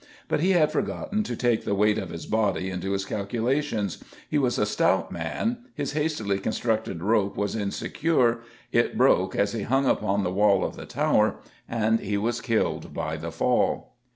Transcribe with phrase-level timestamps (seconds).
[0.27, 4.39] But he had forgotten to take the weight of his body into his calculations; he
[4.39, 8.39] was a stout man, his hastily constructed rope was insecure,
[8.71, 11.35] it broke as he hung upon the wall of the Tower,
[11.69, 13.93] and he was killed by the fall.